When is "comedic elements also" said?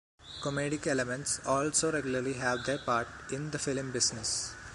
0.41-1.91